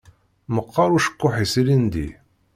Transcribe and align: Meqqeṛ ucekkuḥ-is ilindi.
Meqqeṛ 0.53 0.89
ucekkuḥ-is 0.97 1.53
ilindi. 1.61 2.07